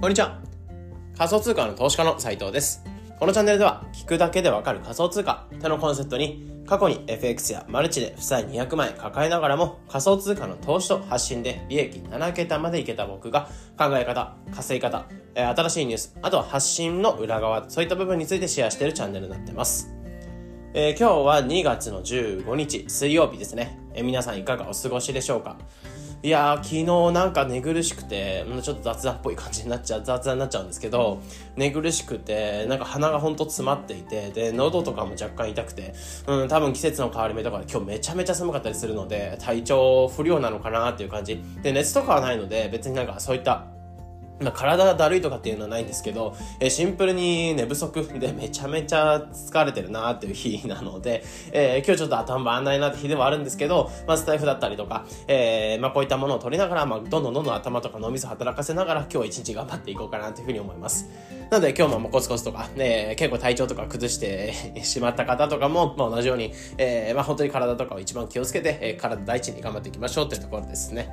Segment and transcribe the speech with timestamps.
[0.00, 0.38] こんにちは。
[1.16, 2.84] 仮想通貨の投資家の斉藤です。
[3.18, 15.04] このチャンネルでは、聞くだけでわかる仮想通貨ってのコンセプトに、過去に FX やマルチで負債200万円抱えながらも、仮想通貨の投資と発信で利益7桁までいけた僕が、考え方、稼ぎ方、
[15.34, 19.92] 新しいニュース、あとは発信の裏側、そういった部分についてシェアしているチャンネルになってます。
[20.74, 25.56] えー今日は2月の15日水曜日ですね、えー皆さんいかがお過ごしでしょうか？
[26.20, 31.22] いやー昨日なんか寝苦しくてちょっと雑談っぽい感じになっちゃう雑談になっちゃうんですけど
[31.54, 35.94] 寝苦しくてなんか鼻がほんと詰まっていてで喉とかも若干痛くて
[36.26, 41.40] うん多分季節の変わり目とかで今日めちゃめちゃ寒かったりするので体調不良なのかなっていう感じ。
[41.62, 43.66] で熱とかはないので別になんかそういった
[44.40, 61.08] まあ、体がだるいとかっていうのはないんですけど、えーシンプルに寝不足でめちゃめちゃ疲れてるなっていう日なので、えー今日ちょっと頭回んないなって日ではあるんですけど、まあ、スタイフだったりとか、えーまあ、こういったものを取りながら、まあ、どんどんどんどん頭とか脳みそ働かせながら今日一日頑張っていこうかなというふうに思います。
[61.50, 64.52] なので今日もコツコツとか、ね、結構体調とか崩して
[64.84, 71.08] しまった方とかも、まあ、同じように、えーまあ、本当に体とかを一番気をつけて、えー体第一に頑張っていきましょうというところですね。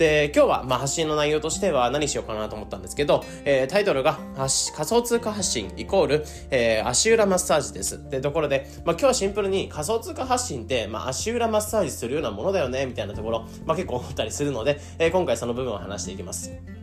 [0.00, 16.79] で今日はまあ発信の内容としては何しようかなと思ったんですけど、えータイトルが仮想通貨発信イコール、えー足裏マッサージですでところで、まあ、今日はシンプルに仮想通貨発信って、まあ、足裏マッサージするようなものだよねみたいなところ、まあ、結構思ったりするので、えー今回その部分を話していきます。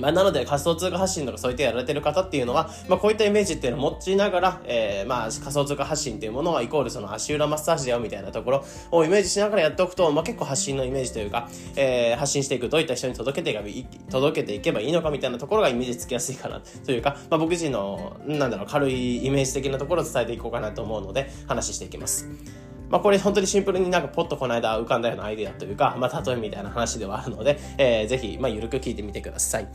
[0.00, 22.65] まあ、なので仮想通貨発信とかそういったやられてる方っていうのは、まあ、こういったイメージっていうのを持ちながら、えーまあ、仮想通貨発信っていうものはイコールその足裏マッサージだよみたいなところをイメージしながらやっておくと、まあ、結構発信のイメージというか、えー発信していくどういった人に届けていけばいい届けていけばいいのかみたいなところがイメージつきやすいかなというか、まあ、僕自身のなんだろう軽いイメージ的なところを伝えていこうかなと思うので話していきます。
[22.88, 29.68] まあこれ本当にシンプルになんかポッとこの間浮かんだようなアイデアというか、まあ例えみたいな話ではあるので、えーぜひ、まあ緩く聞いてみてください。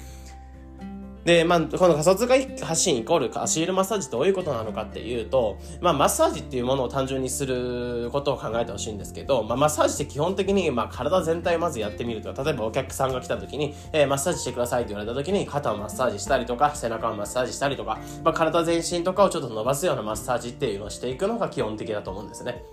[1.25, 22.63] で、まあ、この仮想通貨発信イコール足裏マッサージどういうことなのかっていうと、まあ、マッサージっていうものを単純にすることを考えてほしいんですけど、まあ、マッサージって基本的に、まあ、体全体をまずやってみるとか、例えばお客さんが来た時に、えーマッサージしてくださいって言われた時に、肩をマッサージしたりとか、背中をマッサージしたりとか、まあ、体全身とかをちょっと伸ばすようなマッサージっていうのをしていくのが基本的だと思うんですね。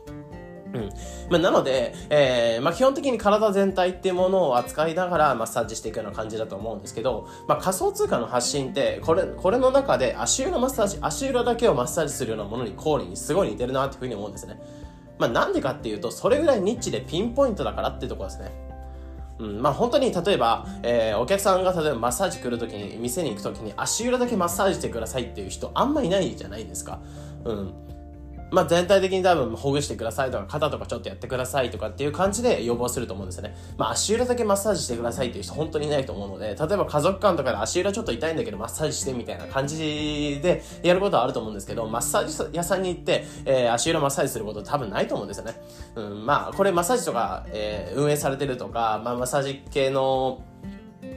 [0.74, 0.90] うん
[1.30, 14.60] まあ、なので、えーまあ、基本的に体全体っていうものを扱いながらマッサージしていくような感じだと思うんですけど、まあ、仮想通貨の発信ってこれこれの中で足裏マッサージ足裏だけをマッサージするようなものにコーにすごい似てるなっていうふうに思うんですね。
[15.18, 18.68] まあ、なんでかっていうとそれぐらいニッチでピンポイントだからっていうところですね。
[19.38, 27.00] うん、まあ本当に例えば、えーお客さんが例えばマッサージ来るときに店に行くときに足裏だけマッサージしてくださいっていう人あんまいないじゃないですか。
[27.44, 27.72] うん。
[28.50, 33.56] まあ全体的に多分ほぐしてくださいとか肩とかちょっとやってくださいとかっていう感じで要望すると思うんですよね。
[33.76, 45.60] まあ足裏だけマッサージしてくださいっていう人本当にいないと思うので、例えば家族間とかで足裏ちょっと痛いんだけどマッサージしてみたいな感じでやることはあると思うんですけど、マッサージ屋さんに行って、えー足裏マッサージすること多分ないと思うんですよね。
[45.96, 50.42] うん、まあこれマッサージとか、えー運営されてるとか、まあマッサージ系の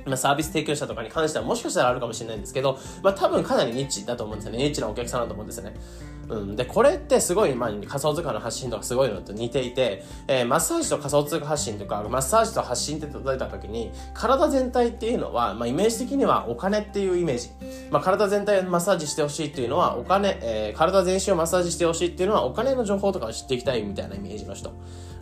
[0.05, 4.59] ま、サービス提供者とかに関してはもしかしたらあるかもしれないんですけど、まあ、多分かなりニッチだと思うんですよね。
[4.59, 5.73] ニッチなお客さんだと思うんですよね。
[6.31, 6.55] うん。
[6.55, 17.49] で、これってすごい、まあ、仮想通貨の発信とかすごいのと似ていて、えーマッサージと仮想通貨発信とか、マッサージと発信って例えた時に、体全体っていうのは、まあ、イメージ的にはお金っていうイメージ。
[17.91, 24.71] まあ、体全体をマッサージしてほしいっていうのは、お金、えー体全身をマッサージしてほしいっていうのは、お金の情報とかを知っていきたいみたいなイメージの人。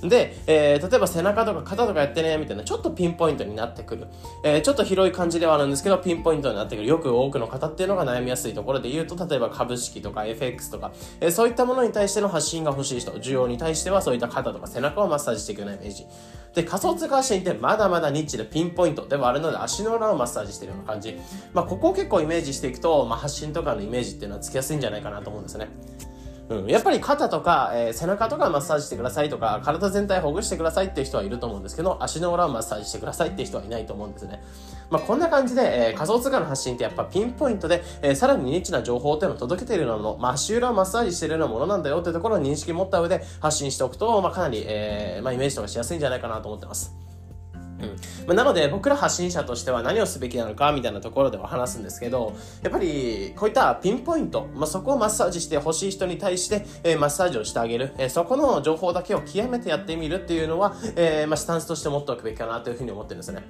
[0.02, 4.08] で、えー例えば背中とか肩とかやってね、みたいな、ちょっとピンポイントになってくる。
[4.44, 6.88] えーちょっと広い感じではあるんですけど、ピンポイントになってくる。
[6.88, 16.05] よく多くの方っていうのが悩みやすいところで言うと、例えば株式とか FX とか、えーそういったものに対しての発信が欲しい人、需要に対してはそういった肩とか背中をマッサージしていくようなイメージ。
[16.53, 21.17] で、仮想通貨発信ってまだまだニッチでピンポイントではあるので、足の裏をマッサージしてるような感じ。
[21.53, 25.67] まあ、ここを結構イメージしていくと、まあ、発信とかのイメージっていうのはつきやすいんじゃないかなと思うんですね。
[26.49, 34.41] うん、やっぱり肩とか、えー背中とかマッサージしてくださいとか、体全体ほぐしてくださいっていう人はいると思うんですけど、足の裏をマッサージしてくださいっていう人はいないと思うんですね。
[34.90, 47.09] まあ、こんな感じで、えー仮想通貨の発信ってやっぱピンポイントで、えーさらにニッチな情報っていうのを届けているようなもの、まあ、足裏をマッサージしているようなものなんだよっていうところを認識持った上で発信しておくと、まあ、かなり、えーまあ、イメージとかしやすいんじゃないかなと思ってます。
[47.81, 48.28] うん。
[48.28, 63.43] ま、なので僕ら発信者としては何をすべきなのかみたいなところでは話すんですけどやっぱりこういったピンポイント、まあ、そこをマッサージしてほしい人に対して、えーマッサージをしてあげる、えーそこの情報だけを極めてやってみるっていうのは、えーまあ、スタンスとして持っておくべきかなというふうに思ってるんですね。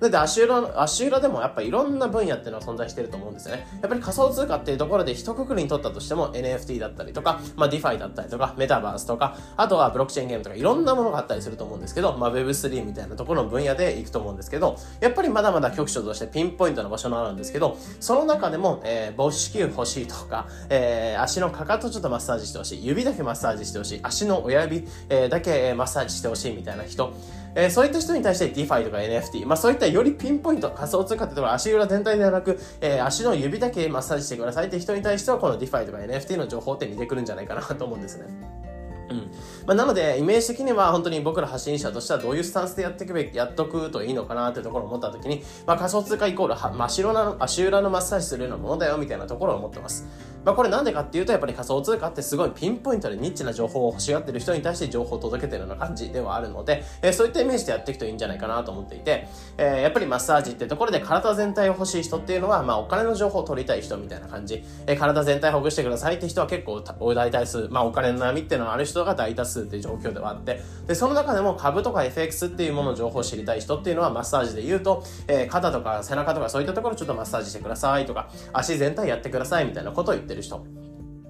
[0.00, 3.66] なので足裏足裏でもやっぱいろんな分野っていうのは存在してると思うんですよね。
[3.80, 27.14] やっぱり仮想通貨っていうところで一括りに取ったとしても NFT だったりとか、まあ、DeFi だったりとかメタバースとかあとはブロックチェーンゲームとかいろんなものがあったりすると思うんですけど、まあ、Web3 みたいなところの分野で行くと思うんですけど、やっぱりまだまだ局所としてピンポイントな場所のあるんですけど、その中でも、えー、母子球欲しいとか、えー、足のかかとちょっとマッサージしてほしい、指だけマッサージしてほしい、足の親指、えー、だけマッサージしてほしいみたいな人、
[27.54, 38.63] えー、そういった人に対して DeFi とか NFT、まあそういったよりピンポイント、仮想通貨ってところ足裏全体ではなく、えー、足の指だけマッサージしてくださいって人に対してはこの DeFi とか NFT の情報って似てくるんじゃないかなと思うんですね。
[39.10, 39.30] うん
[39.66, 50.06] まあ、なので、イメージ的には本当に僕ら発信者としてはどういうスタンスでやっていくべき、やっとくといいのかなってところを思ったときに、まあ、仮想通貨イコールは真っ白な足裏のマッサージするようなものだよみたいなところを思ってます。
[50.44, 59.26] まあ、これなんでかっていうと、やっぱり仮想通貨ってすごいピンポイントでニッチな情報を欲しがってる人に対して情報を届けてるような感じではあるので、えー、そういったイメージでやっていくといいんじゃないかなと思っていて、
[59.56, 66.82] えー、やっぱりマッサージってところで体全体を欲しい人っていうのは、まあ、お金の情報を取りたい人みたいな感じ、えー、体全体ほぐしてくださいって人は結構
[67.14, 80.64] 大多数、まあ、お金の悩みっていうのがある人人が大多数っていう状況ではあって、で、その中でも株とか FX っていうものの情報を知りたい人っていうのはマッサージで言うと、えー、肩とか背中とかそういったところちょっとマッサージしてくださいとか、足全体やってくださいみたいなことを言ってる人。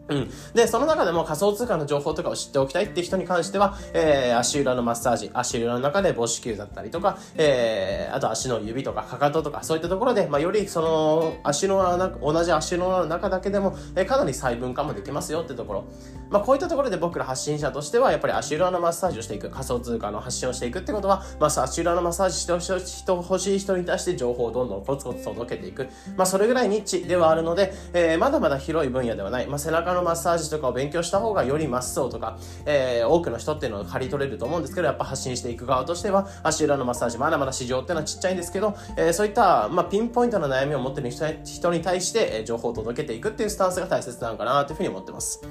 [0.08, 0.30] うん。
[0.52, 15.84] で、その中でも仮想通貨の情報とかを知っておきたいって人に関しては、えー、足裏のマッサージ、足裏の中で母子球だったりとか、えー、あと足の指とかかかととか、そういったところで、まあ、よりその、足の穴、同じ足の中だけでも、えー、かなり細分化もできますよってところ。
[16.28, 25.88] まあ、こういったところで僕ら発信者としては、やっぱり足裏のマッサージをしていく、仮想通貨の発信をしていくってことは、まあ、足裏のマッサージしてほしい人、欲しい人に対して情報をどんどんコツコツ届けていく。
[26.16, 29.46] まあ、それぐらいニッチではあるので、えー、まだまだ広い分野ではない。
[29.46, 45.42] まあ、背中のマッサージとかを勉強した方がよりマッソーとか、えー、多くの人っていうのを刈り取れると思うんですけど、やっぱ発信していく側としては、足裏のマッサージ、まだまだ市場っていうのはちっちゃいんですけど、えー、そういった、まあ、ピンポイントの悩みを持ってる人に対して、え、情報を届けていくっていうスタンスが大切なのかなというふうに思ってます。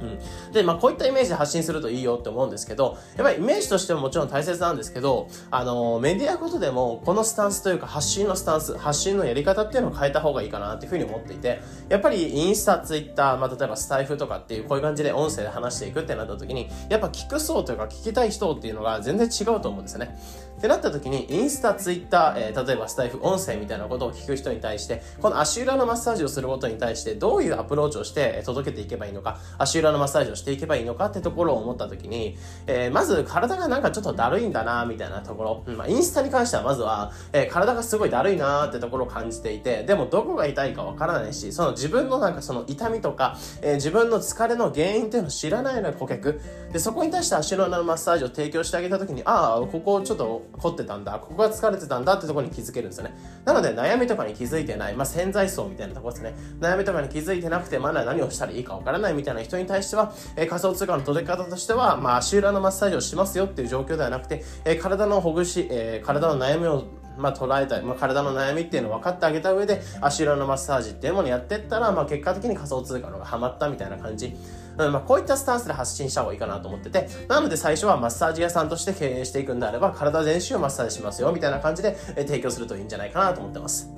[0.00, 0.52] うん。
[0.52, 20.18] で、まあこういったイメージで発信するといいよって思うんですけど、やっぱりイメージとしてももちろん大切なんですけど、あの、メディアごとでもこのスタンスというか発信のスタンス、発信のやり方っていうのを変えた方がいいかなっていうふうに思っていて、やっぱりインスタ、ツイッター、まあ例えばスタイフとかっていうこういう感じで音声で話していくってなった時に、やっぱ聞く層というか聞きたい人っていうのが全然違うと思うんですよね。
[20.56, 32.36] ってなった時に、インスタ、ツイッター、えー、例えばスタイフ、音声みたいなことを聞く人に対して、この足裏のマッサージをすることに対して、どういうアプローチをして届けていけばいいのか、足裏のマッサージをしていけばいいのかってところを思った時に、
[32.66, 35.74] えー、まず体がなんかちょっとだるいんだな、みたいなところ。
[35.74, 46.40] まあ、インスタに関してはまずは、えー、体がすごいだるいなってところを感じていて、でもどこが痛いかわからないし、その自分のなんかその痛みとか、えー、自分の疲れの原因っていうのを知らないのよ、顧客。
[46.72, 51.12] で、そこに対して足の裏のマッサージを提供してあげた時に、ああ、ここちょっと凝ってたんだ。
[51.12, 53.16] ここが疲れてたんだってところに気づけるんですよね。
[53.44, 56.34] なので悩みとかに気づいてない、まあ、潜在層みたいなところですね。
[56.60, 66.84] 悩みとかに気づいてなくて、まだ何をしたらいいかわからないみたいな人に対対しては、え、仮想通貨の届け方としては、まあ、足裏のマッサージをしますよっていう状況ではなくて、え、体のほぐし、え、体の悩みを
[67.18, 74.36] まあ、捉えたい、まあ、体の悩みっていうのを分かってあげた上で足裏のマッサージっていうものをやってったら、まあ、結果的に仮想通貨のがハマったみたいな感じ
[74.78, 83.90] うんまあ、こういったスタンスで発信した方がいいかなと思ってて、なので最初はマッサージ屋さんとして経営していくんであれば、体全身をマッサージしますよ、みたいな感じで、え提供するといいんじゃないかなと思ってます。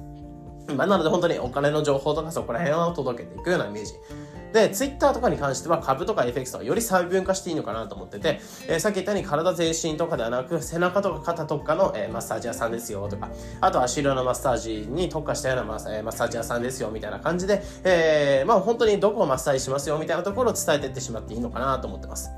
[0.76, 3.94] まあ、なので本当にお金の情報とかそこら辺を届けていくようなイメージ。
[4.52, 13.28] で、ツイッターとかに関しては株とか FX とかより細分化していいのかなと思ってて、えー、さっき言ったように体全身とかではなく、背中とか肩とかの、えー、マッサージ屋さんですよとか、
[13.60, 22.30] あと足裏のマッサージに特化したようなマッサージ屋さんですよみたいな感じで、えー、まあ本当にどこをマッサージしますよみたいなところを伝えていってしまっていいのかなと思ってます。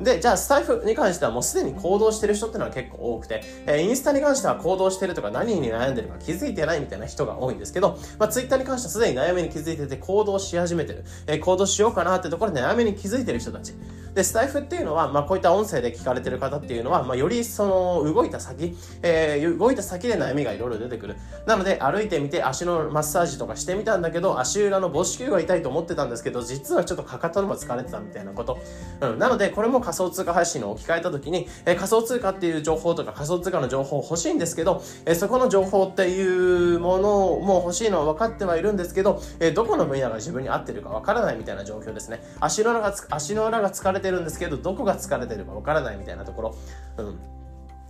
[0.00, 13.74] で、じゃあスタイフに関してはもうすでに行動してる人ってのは結構多くて、えー、インスタに関しては行動してるとか何に悩んでるか気づいてないみたいな人が多いんですけど、まあツイッターに関してはすでに悩みに気づいてて行動し始めてる、えー、行動しようかなってところで悩みに気づいてる人たち。
[14.14, 21.16] で、スタイフっていうのは、まあ、こういった音声で聞かれてる方っていうのは、まあ、よりその、動いた先、えー、動いた先で悩みがいろいろ出てくる。
[21.46, 28.58] なので、歩いてみて足のマッサージとかしてみたんだけど、足裏の母子球が痛いと思ってたんですけど、実はちょっとかかとのも疲れてたみたいなこと。
[29.00, 29.18] うん。
[29.18, 42.20] なので、これも仮想通貨配信の置き換えた時に、え、仮想通貨っていう情報とか仮想通貨の情報欲しいんですけど、え、そこの情報っていうものも欲しいのは分かってはいるんですけど、え、どこの分野が自分に合ってるか分からないみたいな状況ですね。
[42.40, 46.56] 足の裏が、足の裏が疲れてるんですけど、どこが疲れてるかわからないみたいなところ、
[46.98, 47.18] うん。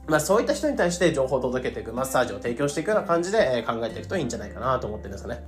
[0.06, 5.42] まあそういった人に対して情報を届けていく、マッサージを提供していくような感じで、考えていくといいんじゃないかなと思ってるんですよね。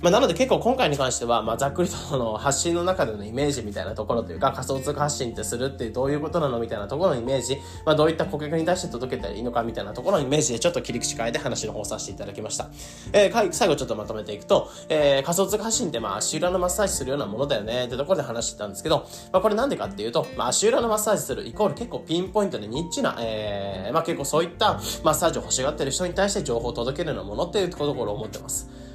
[0.00, 12.68] うんまあ、なので結構今回に関しては、まあ、ざっくりとその発信の中でのイメージみたいなところというか、仮想通貨発信ってするってどういうことなのみたいなところのイメージ、まあ、どういった顧客に対して届けたらいいのかみたいなところのイメージでちょっと切り口変えて話の方させていただきました。
[13.12, 28.87] えー、最後ちょっとまとめていくと、えー、仮想通貨発信ってまあ足裏のマッサージするようなものだよねってところで話してたんですけど、まあ、これなんでかっていうと、まあ、足裏のマッサージするイコール結構ピンポイントでニッチな、えー、まあ、結構そういったマッサージを欲しがってる人に対して情報を届けるようなものっていうところを思ってます。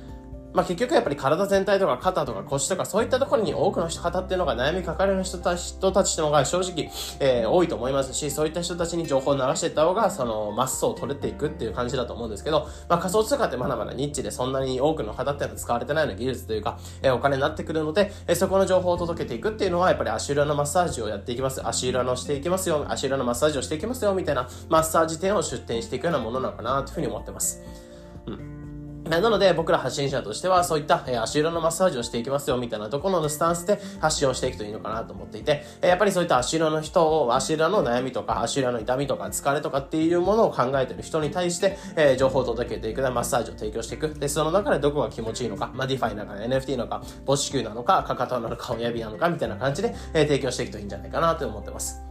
[0.54, 21.66] まあ、結局やっぱり体全体とか肩とか腰とかそういったところに多くの人方っていうのが悩み抱える人たち人たちのが正直、えー、多いと思いますし、そういった人たちに情報を流していった方が、その、マッソを取れていくっていう感じだと思うんですけど、まあ、仮想通貨ってまだまだニッチでそんなに多くの方っていうのは使われてないような技術というか、えー、お金になってくるので、えー、そこの情報を届けていくっていうのは、やっぱり足裏のマッサージをやっていきます。
[21.68, 27.62] 足裏のしていきますよ、足裏のマッサージをしていきますよ、みたいなマッサージ店を出店していくようなものなのかなというふうに思ってます。
[28.28, 28.63] うん。
[29.10, 41.78] なので僕ら発信者としてはそういった、足裏のマッサージをしていきますよみたいなところのスタンスで発信をしていくといいのかなと思っていて、やっぱりそういった足裏の人を足裏の悩みとか足裏の痛みとか疲れとかっていうものを考えてる人に対して、
[42.18, 44.10] 情報を届けていくマッサージを提供していく。
[44.14, 52.02] で、その中でどこが気持ちいいのか、まあ、 DeFi なのか NFT なのか、母指球なのか、かかとなのか、親指なのかみたいな感じで、提供していくといいんじゃないかなと思ってます。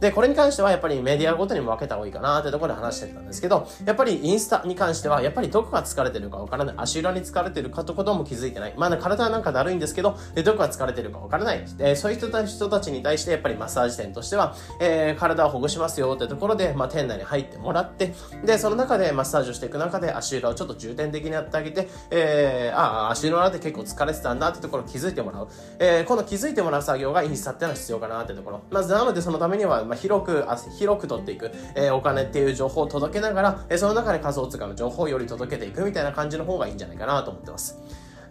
[0.00, 6.74] で、これに関してはやっぱりメディアごとにも分けた方がいいかなってところで話してたんですけど、やっぱりインスタに関しては、やっぱりどこが疲れてるかわからない。
[6.78, 8.74] 足裏に疲れてるってことも気づいてない。
[8.76, 11.64] まあ、体はなんかだるいんですけど、どこが疲れてるかわからない。
[11.78, 18.14] え、そういう人た人たちに対して、やっぱりマッサージ店としては、えー、体をほぐしますよってところで、まあ、店内に入ってもらって、
[18.44, 25.48] で、その中でマッサージをしていく中で、足裏をちょっと重点的にやってあげて、えー、ああ、足裏って結構疲れてたんだってところを気づいてもらう。
[25.78, 28.60] えー、この気づいてもらう作業がインスタっていうのは必要かなってところ。
[28.70, 30.44] まず、なのでそのためには、まあ、広く、
[30.78, 37.78] 広く取っていく、えー、お金っていう情報を届けながら、えー、その中で仮想通貨の情報をより届けていくみたいな感じの方がいいんじゃないかなと思ってます。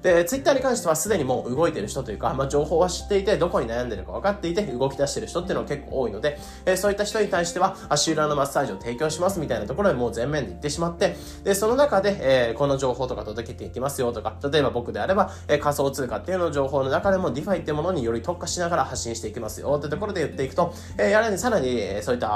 [0.02, 22.28] で、ツイッターに関してはすでにもう動いてる人というか、まあ、情報は知っていて、どこに悩んでるか分かっていて、動き出してる人っていうのは結構多いので、えー、そういった人に対しては、足裏のマッサージを提供しますみたいなところでもう全面で言ってしまって、で、その中で、えー、この情報とか届けていきますよとか、例えば僕であれば、えー、仮想通貨っていうの情報の中でも DeFi っていうものにより特化しながら発信していきますよってところで言っていくと、えー、やらにさらに、え、そういった、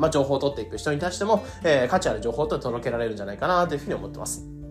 [0.00, 4.65] まあ、情報を取っていく人に対しても、えー、価値ある情報と届けられるんじゃないかなというふうに思ってます。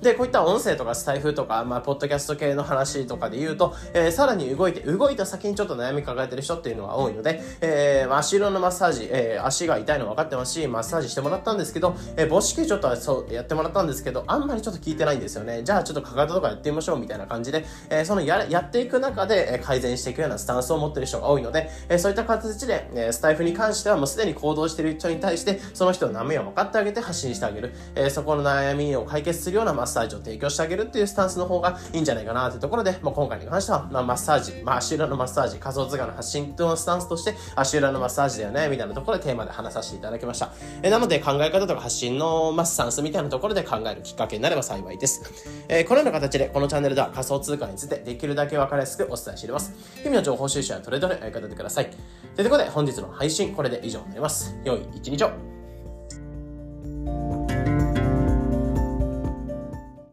[0.00, 15.62] で、こういった音声とかスタイフとか、まあ、ポッドキャスト系の話とかで言うと、えー、さらに動いて、動いた先にちょっと悩み抱えてる人っていうのは多いので、えー、足裏のマッサージ、えー、足が痛いの分かってますし、マッサージしてもらったんですけど、えー、母子球ちょっとそうやってもらったんですけど、あんまりちょっと聞いてないんですよね。
[15.62, 40.52] じゃあちょっとかかととかやってみましょうみたいな感じで、えー、そのややっていく中で、え改善していくようなスタンスを持ってる人が多いので、えー、そういった形で、えー、スタイフに関してはもうすでに行動してる人に対して、その人の悩みを分かってあげて発信してあげる、えー、そこの悩みを解決するようなマッサージを提供してあげるっていうスタンスの方がいいんじゃないかなというところで、まあ、今回に関しては、まあ、マッサージ、まあ、足裏のマッサージ、仮想通貨の発信とのスタンスとして、足裏のマッサージだよね、みたいなところでテーマで話させていただきました。
[40.82, 45.22] えなので、考え方とか発信の、まあ、スタンスみたいなところで考えるきっかけになれば幸いです。
[45.68, 49.72] えー、このような形で、このチャンネルでは仮想通貨についてできるだけ分かりやすくお伝えしています。
[49.96, 51.90] 日々の情報収集やトレードでお役立てください。
[52.36, 54.56] ということで、本日の配信、これで以上になります。
[54.64, 55.53] 良い一日を。